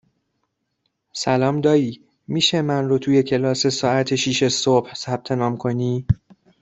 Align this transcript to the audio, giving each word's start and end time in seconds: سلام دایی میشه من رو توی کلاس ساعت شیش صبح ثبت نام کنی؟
سلام 1.13 1.61
دایی 1.61 2.01
میشه 2.27 2.61
من 2.61 2.89
رو 2.89 2.97
توی 2.99 3.23
کلاس 3.23 3.67
ساعت 3.67 4.15
شیش 4.15 4.43
صبح 4.43 4.93
ثبت 4.93 5.31
نام 5.31 5.57
کنی؟ 5.57 6.05